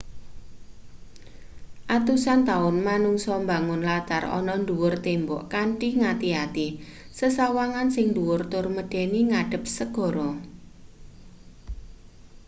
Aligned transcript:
atusan 1.97 2.39
taun 2.49 2.75
manungsa 2.87 3.33
mbangun 3.43 3.81
latar 3.89 4.23
ana 4.37 4.53
ndhuwur 4.63 4.93
tembok 5.05 5.41
kanthi 5.53 5.89
ngati-ati 6.01 6.67
sesawangan 7.17 7.87
sing 7.95 8.05
ndhuwur 8.11 8.41
tur 8.51 8.65
medeni 8.77 9.19
ngadhep 9.29 9.63
segara 9.77 10.29